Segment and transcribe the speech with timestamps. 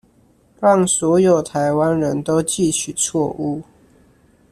[0.59, 3.61] 讓所有臺灣人都記取錯誤